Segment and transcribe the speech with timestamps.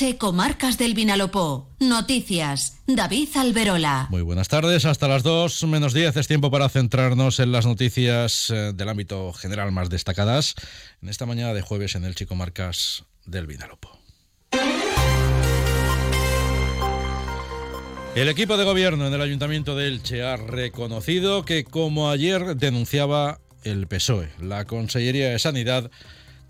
[0.00, 1.68] Elche, Comarcas del Vinalopó.
[1.78, 2.78] Noticias.
[2.86, 4.06] David Alberola.
[4.08, 4.86] Muy buenas tardes.
[4.86, 9.34] Hasta las 2 menos 10 es tiempo para centrarnos en las noticias eh, del ámbito
[9.34, 10.54] general más destacadas
[11.02, 13.98] en esta mañana de jueves en Elche, Comarcas del Vinalopó.
[18.14, 23.40] El equipo de gobierno en el Ayuntamiento de Elche ha reconocido que, como ayer denunciaba
[23.64, 25.90] el PSOE, la Consellería de Sanidad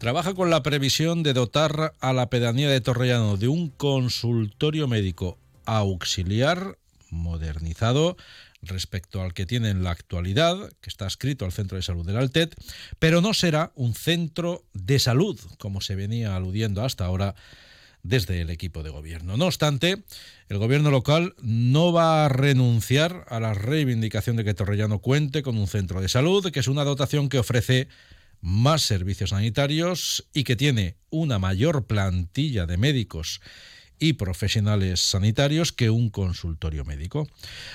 [0.01, 5.37] trabaja con la previsión de dotar a la pedanía de Torrellano de un consultorio médico
[5.66, 6.79] auxiliar
[7.11, 8.16] modernizado
[8.62, 12.16] respecto al que tiene en la actualidad, que está escrito al Centro de Salud del
[12.16, 12.56] Altet,
[12.98, 17.34] pero no será un centro de salud, como se venía aludiendo hasta ahora
[18.03, 19.37] desde el equipo de gobierno.
[19.37, 20.03] No obstante,
[20.48, 25.59] el gobierno local no va a renunciar a la reivindicación de que Torrellano cuente con
[25.59, 27.89] un centro de salud, que es una dotación que ofrece
[28.41, 33.41] más servicios sanitarios y que tiene una mayor plantilla de médicos
[34.01, 37.29] y profesionales sanitarios que un consultorio médico.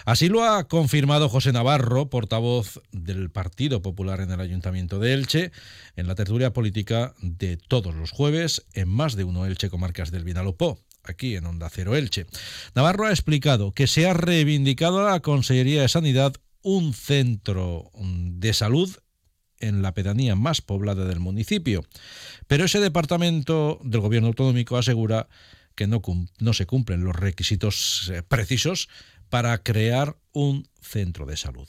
[0.05, 5.51] Así lo ha confirmado José Navarro, portavoz del Partido Popular en el Ayuntamiento de Elche,
[5.95, 10.23] en la tertulia política de todos los jueves en más de uno Elche Comarcas del
[10.23, 12.25] Vinalopó aquí en Onda Cero Elche.
[12.73, 18.51] Navarro ha explicado que se ha reivindicado a la Consellería de Sanidad un centro de
[18.53, 18.89] salud
[19.59, 21.85] en la pedanía más poblada del municipio.
[22.47, 25.27] Pero ese departamento del gobierno autonómico asegura
[25.75, 26.01] que no,
[26.53, 28.89] se cumplen los requisitos eh, precisos
[29.29, 31.67] para crear un centro de salud.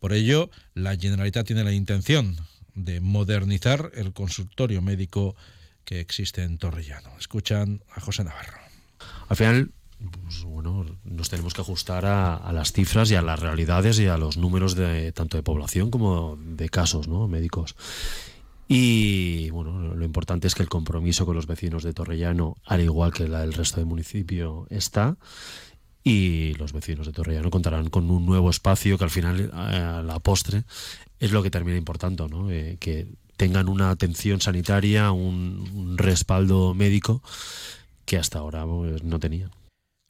[0.00, 2.36] Por ello, la Generalitat tiene la intención
[2.74, 5.36] de modernizar el consultorio médico
[5.84, 7.16] que existe en Torrellano.
[7.18, 8.58] Escuchan a José Navarro.
[9.28, 9.72] Al final,
[11.14, 14.74] nos tenemos que ajustar a, las cifras y a las realidades y a los números
[14.74, 17.28] de tanto de población como de casos ¿no?
[17.28, 17.74] médicos.
[18.66, 23.12] Y bueno, lo importante es que el compromiso con los vecinos de Torrellano, al igual
[23.12, 25.16] que el resto del municipio, está.
[26.02, 30.18] Y los vecinos de Torrellano contarán con un nuevo espacio que al final, a la
[30.18, 30.64] postre,
[31.20, 32.50] es lo que termina importando, ¿no?
[32.50, 33.06] Eh, que
[33.36, 37.22] tengan una atención sanitaria, un, respaldo médico
[38.04, 39.50] que hasta ahora pues, no tenían.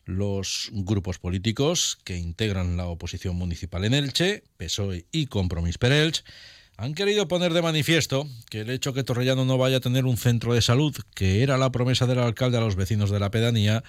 [0.05, 6.13] Los grupos políticos que integran la oposición municipal en Elche, PSOE y Compromís per
[6.77, 10.17] han querido poner de manifiesto que el hecho que Torrellano no vaya a tener un
[10.17, 13.85] centro de salud, que era la promesa del alcalde a los vecinos de la pedanía,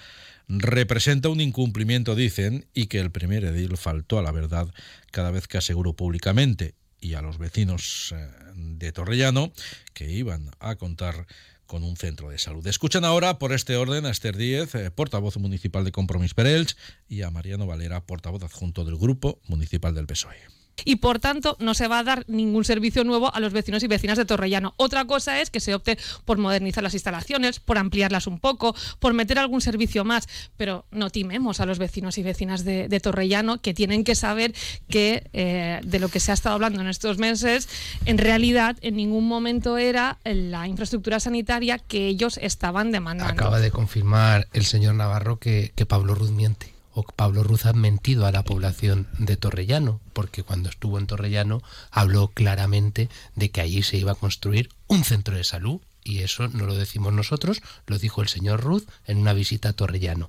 [0.48, 4.72] representa un incumplimiento, dicen, y que el primer edil faltó a la verdad
[5.10, 9.52] cada vez que aseguró públicamente y a los vecinos eh, de Torrellano
[9.94, 11.26] que iban a contar
[11.66, 12.66] con un centro de salud.
[12.66, 16.76] Escuchan ahora por este orden a Esther Díez, eh, portavoz municipal de Compromís Perelch,
[17.08, 21.74] y a Mariano Valera, portavoz adjunto del Grupo Municipal del PSOE y por tanto no
[21.74, 24.74] se va a dar ningún servicio nuevo a los vecinos y vecinas de Torrellano.
[24.76, 29.14] Otra cosa es que se opte por modernizar las instalaciones, por ampliarlas un poco, por
[29.14, 33.74] meter algún servicio más, pero no timemos a los vecinos y vecinas de, Torrellano que
[33.74, 34.54] tienen que saber
[34.88, 37.68] que eh, de lo que se ha estado hablando en estos meses,
[38.06, 43.32] en realidad en ningún momento era la infraestructura sanitaria que ellos estaban demandando.
[43.32, 46.75] Acaba de confirmar el señor Navarro que, que Pablo Ruz miente.
[47.02, 52.28] Pablo Ruz ha mentido a la población de Torrellano, porque cuando estuvo en Torrellano habló
[52.28, 56.66] claramente de que allí se iba a construir un centro de salud, y eso no
[56.66, 60.28] lo decimos nosotros, lo dijo el señor Ruz en una visita a Torrellano.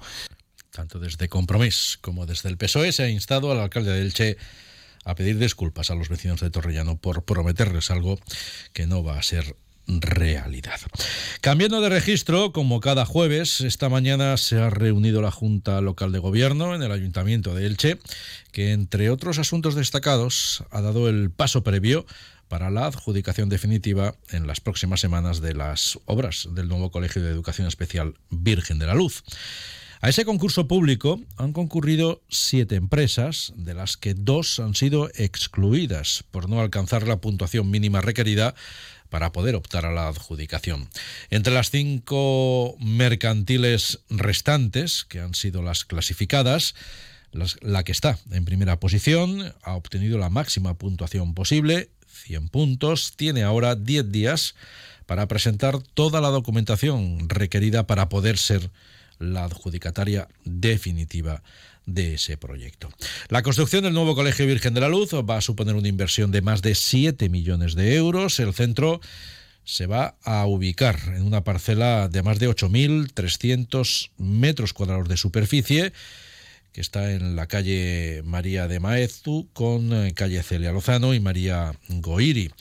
[0.72, 4.38] Tanto desde Compromís como desde el PSOE se ha instado al alcalde de Elche
[5.06, 8.20] a pedir disculpas a los vecinos de Torrellano por prometerles algo
[8.74, 9.56] que no va a ser
[9.88, 10.80] realidad.
[11.42, 16.20] Cambiando de registro, como cada jueves, esta mañana se ha reunido la Junta Local de
[16.20, 18.00] Gobierno en el Ayuntamiento de Elche,
[18.52, 22.06] que entre otros asuntos destacados ha dado el paso previo
[22.48, 27.32] para la adjudicación definitiva en las próximas semanas de las obras del nuevo Colegio de
[27.32, 29.24] Educación Especial Virgen de la Luz.
[30.00, 36.24] A ese concurso público han concurrido siete empresas, de las que dos han sido excluidas
[36.30, 38.54] por no alcanzar la puntuación mínima requerida
[39.10, 40.88] para poder optar a la adjudicación.
[41.32, 46.76] Entre las cinco mercantiles restantes, que han sido las clasificadas,
[47.62, 53.44] la que está en primera posición ha obtenido la máxima puntuación posible, 100 puntos, tiene
[53.44, 54.56] ahora 10 días
[55.06, 58.70] para presentar toda la documentación requerida para poder ser
[59.20, 61.44] la adjudicataria definitiva
[61.86, 62.90] de ese proyecto.
[63.30, 66.42] La construcción del nuevo Colegio Virgen de la Luz va a suponer una inversión de
[66.42, 68.40] más de 7 millones de euros.
[68.40, 69.00] El centro
[69.64, 75.94] se va a ubicar en una parcela de más de 8.300 metros cuadrados de superficie
[76.78, 81.74] que está en la calle María de Maezu con eh, calle Celia Lozano y María
[81.90, 82.52] Goiri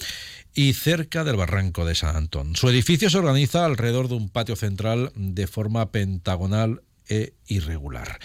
[0.56, 2.56] y cerca del barranco de San Antón.
[2.56, 8.18] Su edificio se organiza alrededor de un patio central de forma pentagonal e irregular.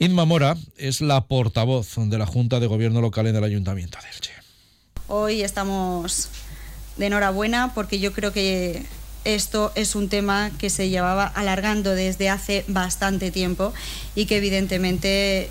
[0.00, 4.08] Inma Mora es la portavoz de la Junta de Gobierno Local en el Ayuntamiento de
[4.08, 4.32] Elche.
[5.06, 6.28] Hoy estamos
[6.96, 8.84] de enhorabuena porque yo creo que
[9.26, 13.74] esto es un tema que se llevaba alargando desde hace bastante tiempo
[14.14, 15.48] y que evidentemente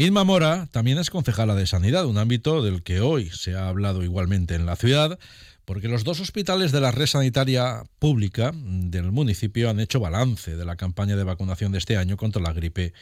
[0.00, 4.04] Inma Mora también es concejala de Sanidad, un ámbito del que hoy se ha hablado
[4.04, 5.18] igualmente en la ciudad,
[5.64, 10.64] porque los dos hospitales de la red sanitaria pública del municipio han hecho balance de
[10.64, 12.92] la campaña de vacunación de este año contra la gripe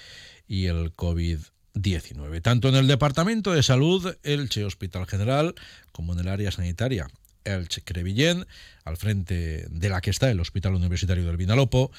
[0.48, 2.40] y el COVID-19.
[2.40, 5.54] Tanto en el Departamento de Salud, Elche Hospital General,
[5.92, 7.08] como en el área sanitaria
[7.46, 8.46] Elche Crevillén,
[8.84, 11.90] al frente de la que está el Hospital Universitario del Vinalopó,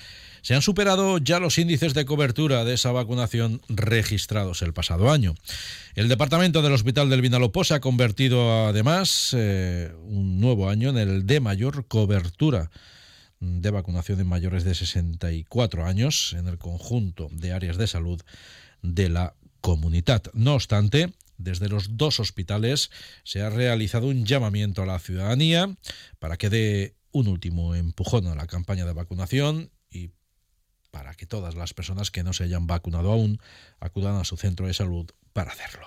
[0.41, 5.35] se han superado ya los índices de cobertura de esa vacunación registrados el pasado año.
[5.95, 10.97] El departamento del Hospital del Vinalopó se ha convertido además eh, un nuevo año en
[10.97, 12.69] el de mayor cobertura
[13.39, 18.21] de vacunación en mayores de 64 años en el conjunto de áreas de salud
[18.81, 20.23] de la comunidad.
[20.33, 22.89] No obstante, desde los dos hospitales
[23.23, 25.75] se ha realizado un llamamiento a la ciudadanía
[26.19, 30.11] para que dé un último empujón a la campaña de vacunación y
[30.91, 33.39] para que todas las personas que no se hayan vacunado aún
[33.79, 35.86] acudan a su centro de salud para hacerlo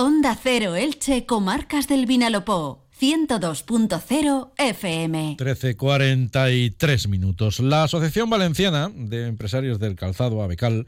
[0.00, 2.86] Onda Cero Elche, Comarcas del Vinalopó.
[3.00, 5.36] 102.0 FM.
[5.36, 7.58] 13.43 minutos.
[7.58, 10.86] La Asociación Valenciana de Empresarios del Calzado Abecal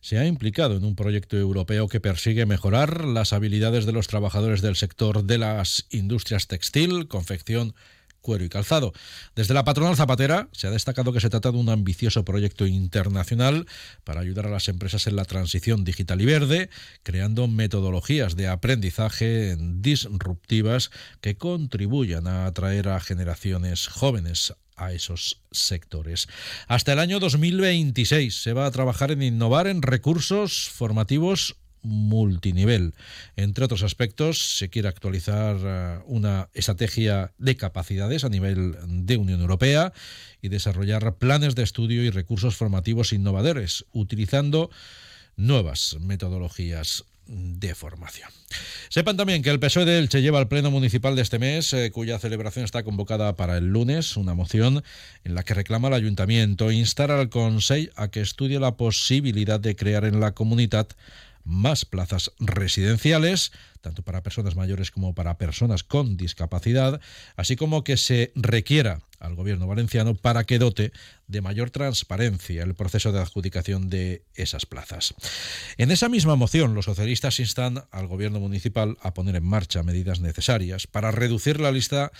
[0.00, 4.62] se ha implicado en un proyecto europeo que persigue mejorar las habilidades de los trabajadores
[4.62, 7.74] del sector de las industrias textil, confección
[8.22, 8.92] cuero y calzado.
[9.36, 13.66] Desde la patronal zapatera se ha destacado que se trata de un ambicioso proyecto internacional
[14.04, 16.70] para ayudar a las empresas en la transición digital y verde,
[17.02, 20.90] creando metodologías de aprendizaje disruptivas
[21.20, 26.28] que contribuyan a atraer a generaciones jóvenes a esos sectores.
[26.66, 32.94] Hasta el año 2026 se va a trabajar en innovar en recursos formativos multinivel.
[33.36, 39.40] Entre otros aspectos, se quiere actualizar eh, una estrategia de capacidades a nivel de Unión
[39.40, 39.92] Europea
[40.40, 44.70] y desarrollar planes de estudio y recursos formativos innovadores, utilizando
[45.36, 48.28] nuevas metodologías de formación.
[48.88, 51.90] Sepan también que el PSOE de Elche lleva al Pleno Municipal de este mes, eh,
[51.90, 54.82] cuya celebración está convocada para el lunes, una moción
[55.24, 59.76] en la que reclama al Ayuntamiento instar al Consejo a que estudie la posibilidad de
[59.76, 60.88] crear en la comunidad
[61.44, 67.00] más plazas residenciales, tanto para personas mayores como para personas con discapacidad,
[67.36, 70.92] así como que se requiera al gobierno valenciano para que dote
[71.28, 75.14] de mayor transparencia el proceso de adjudicación de esas plazas.
[75.78, 80.20] En esa misma moción, los socialistas instan al gobierno municipal a poner en marcha medidas
[80.20, 82.12] necesarias para reducir la lista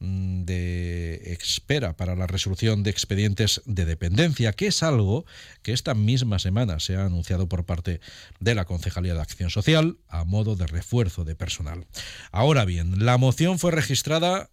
[0.00, 5.24] de espera para la resolución de expedientes de dependencia, que es algo
[5.62, 8.00] que esta misma semana se ha anunciado por parte
[8.40, 11.86] de la Concejalía de Acción Social a modo de refuerzo de personal.
[12.32, 14.50] Ahora bien, la moción fue registrada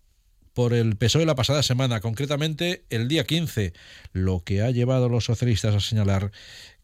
[0.53, 3.74] por el PSOE la pasada semana, concretamente el día 15,
[4.13, 6.31] lo que ha llevado a los socialistas a señalar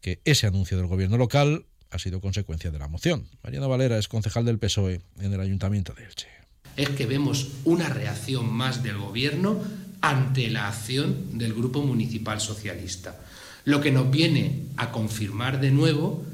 [0.00, 3.28] que ese anuncio del gobierno local ha sido consecuencia de la moción.
[3.42, 6.45] Mariana Valera es concejal del PSOE en el Ayuntamiento de Elche
[6.76, 9.60] es que vemos una reacción más del Gobierno
[10.00, 13.18] ante la acción del Grupo Municipal Socialista,
[13.64, 16.24] lo que nos viene a confirmar de nuevo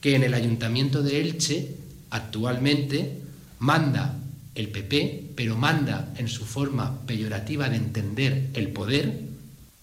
[0.00, 1.74] que en el Ayuntamiento de Elche
[2.10, 3.20] actualmente
[3.58, 4.16] manda
[4.54, 9.20] el PP, pero manda en su forma peyorativa de entender el poder,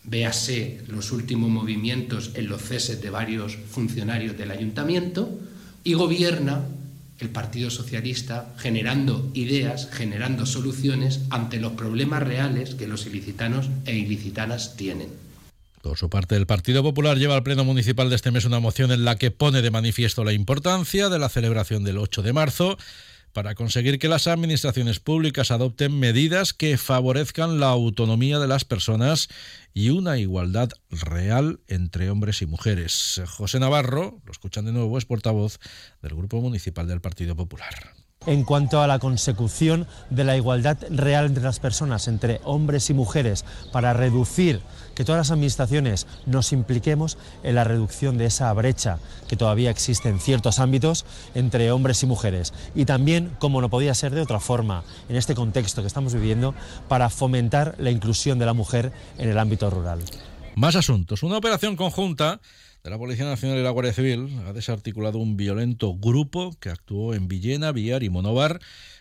[0.04, 5.40] véase los últimos movimientos en los ceses de varios funcionarios del ayuntamiento,
[5.84, 6.64] y gobierna
[7.24, 13.96] el Partido Socialista generando ideas, generando soluciones ante los problemas reales que los ilicitanos e
[13.96, 15.08] ilicitanas tienen.
[15.82, 18.92] Por su parte, el Partido Popular lleva al Pleno Municipal de este mes una moción
[18.92, 22.78] en la que pone de manifiesto la importancia de la celebración del 8 de marzo
[23.34, 29.28] para conseguir que las administraciones públicas adopten medidas que favorezcan la autonomía de las personas
[29.74, 33.22] y una igualdad real entre hombres y mujeres.
[33.28, 35.60] José Navarro, lo escuchan de nuevo, es portavoz
[36.02, 41.26] del Grupo Municipal del Partido Popular en cuanto a la consecución de la igualdad real
[41.26, 44.62] entre las personas, entre hombres y mujeres, para reducir
[44.96, 50.10] que todas las administraciones nos impliquemos en la reducción de esa brecha que todavía existe
[50.10, 52.54] en ciertos ámbitos entre hombres y mujeres.
[52.76, 56.54] Y también, como no podía ser de otra forma, en este contexto que estamos viviendo,
[56.88, 60.00] para fomentar la inclusión de la mujer en el ámbito rural.
[60.56, 61.24] Más asuntos.
[61.24, 62.40] Una operación conjunta
[62.84, 67.14] de la Policía Nacional y la Guardia Civil ha desarticulado un violento grupo que actuó
[67.14, 68.60] en Villena, Villar y Monovar,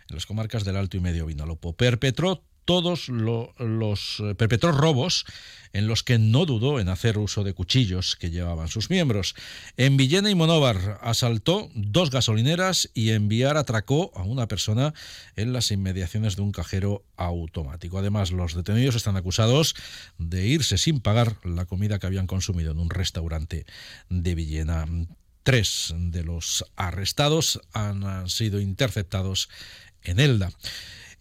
[0.08, 1.72] en las comarcas del Alto y Medio Vinalopó.
[1.72, 5.24] Perpetró todos los eh, perpetró robos
[5.72, 9.34] en los que no dudó en hacer uso de cuchillos que llevaban sus miembros.
[9.76, 14.92] En Villena y Monóvar asaltó dos gasolineras y en Villar atracó a una persona
[15.36, 17.98] en las inmediaciones de un cajero automático.
[17.98, 19.74] Además, los detenidos están acusados
[20.18, 23.64] de irse sin pagar la comida que habían consumido en un restaurante
[24.08, 24.86] de Villena.
[25.42, 29.48] Tres de los arrestados han sido interceptados
[30.02, 30.52] en Elda.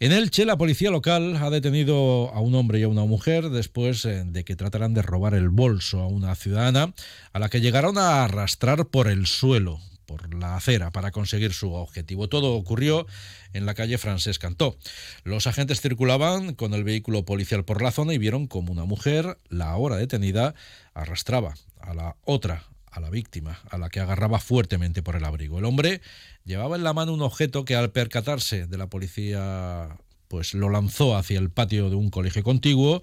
[0.01, 4.03] En Elche, la policía local ha detenido a un hombre y a una mujer después
[4.05, 6.95] eh, de que trataran de robar el bolso a una ciudadana
[7.33, 11.73] a la que llegaron a arrastrar por el suelo, por la acera, para conseguir su
[11.73, 12.29] objetivo.
[12.29, 13.05] Todo ocurrió
[13.53, 14.75] en la calle Francés Cantó.
[15.23, 19.37] Los agentes circulaban con el vehículo policial por la zona y vieron como una mujer,
[19.49, 20.55] la ahora detenida,
[20.95, 25.59] arrastraba a la otra a la víctima, a la que agarraba fuertemente por el abrigo.
[25.59, 26.01] El hombre
[26.45, 31.17] llevaba en la mano un objeto que al percatarse de la policía pues lo lanzó
[31.17, 33.01] hacia el patio de un colegio contiguo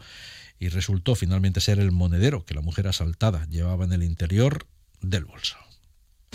[0.58, 4.66] y resultó finalmente ser el monedero que la mujer asaltada llevaba en el interior
[5.00, 5.56] del bolso.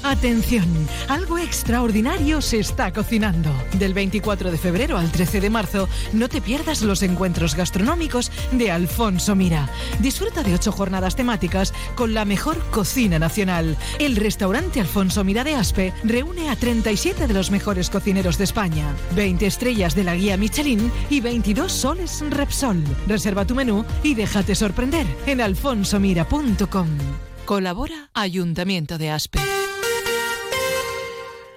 [0.02, 0.66] Atención,
[1.08, 3.50] algo extraordinario se está cocinando.
[3.74, 8.72] Del 24 de febrero al 13 de marzo, no te pierdas los encuentros gastronómicos de
[8.72, 9.70] Alfonso Mira.
[10.00, 13.78] Disfruta de ocho jornadas temáticas con la mejor cocina nacional.
[13.98, 18.94] El restaurante Alfonso Mira de Aspe reúne a 37 de los mejores cocineros de España,
[19.16, 22.84] 20 estrellas de la guía Michelin y 22 soles Repsol.
[23.08, 26.88] Reserva tu menú y déjate sorprender en alfonsomira.com.
[27.46, 29.40] Colabora Ayuntamiento de Aspe.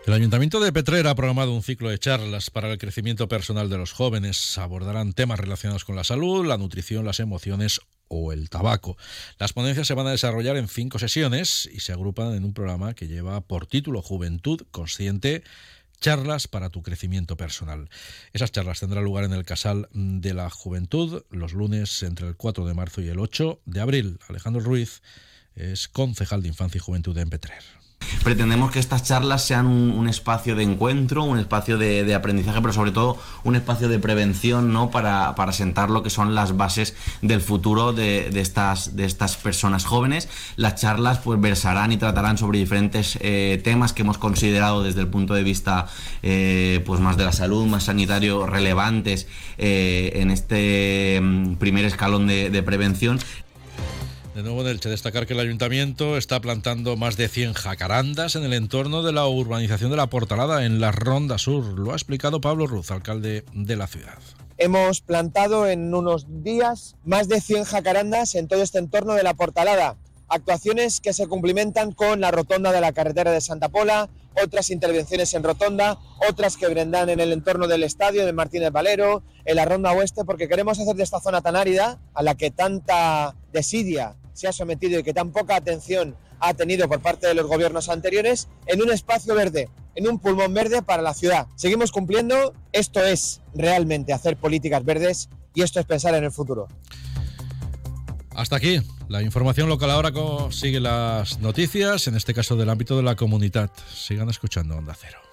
[0.06, 3.76] El Ayuntamiento de Petrera ha programado un ciclo de charlas para el crecimiento personal de
[3.76, 4.56] los jóvenes.
[4.56, 8.96] Abordarán temas relacionados con la salud, la nutrición, las emociones o el tabaco.
[9.40, 12.94] Las ponencias se van a desarrollar en cinco sesiones y se agrupan en un programa
[12.94, 15.42] que lleva por título Juventud Consciente.
[16.00, 17.90] Charlas para tu crecimiento personal.
[18.32, 22.64] Esas charlas tendrán lugar en el Casal de la Juventud los lunes entre el 4
[22.64, 24.20] de marzo y el 8 de abril.
[24.28, 25.02] Alejandro Ruiz
[25.56, 27.64] es concejal de Infancia y Juventud en Petrer.
[28.26, 32.90] Pretendemos que estas charlas sean un, espacio de encuentro, un espacio de, aprendizaje, pero sobre
[32.90, 34.90] todo un espacio de prevención ¿no?
[34.90, 40.28] para, sentar lo que son las bases del futuro de, estas, de estas personas jóvenes.
[40.56, 45.06] Las charlas pues versarán y tratarán sobre diferentes eh, temas que hemos considerado desde el
[45.06, 45.86] punto de vista
[46.24, 52.26] eh, pues más de la salud, más sanitario, relevantes eh, en este mm, primer escalón
[52.26, 53.20] de prevención.
[54.36, 58.44] De nuevo en Elche, destacar que el ayuntamiento está plantando más de 100 jacarandas en
[58.44, 61.78] el entorno de la urbanización de la Portalada, en la Ronda Sur.
[61.78, 64.18] Lo ha explicado Pablo Ruz, alcalde de la ciudad.
[64.58, 69.32] Hemos plantado en unos días más de 100 jacarandas en todo este entorno de la
[69.32, 69.96] Portalada.
[70.28, 74.10] Actuaciones que se cumplimentan con la rotonda de la carretera de Santa Pola,
[74.44, 79.22] otras intervenciones en rotonda, otras que vendrán en el entorno del estadio de Martínez Valero,
[79.46, 82.50] en la ronda oeste, porque queremos hacer de esta zona tan árida, a la que
[82.50, 87.34] tanta desidia se ha sometido y que tan poca atención ha tenido por parte de
[87.34, 91.46] los gobiernos anteriores en un espacio verde, en un pulmón verde para la ciudad.
[91.56, 96.68] Seguimos cumpliendo, esto es realmente hacer políticas verdes y esto es pensar en el futuro.
[98.34, 100.12] Hasta aquí la información local ahora
[100.50, 103.70] sigue las noticias, en este caso del ámbito de la comunidad.
[103.94, 105.25] Sigan escuchando Onda Cero.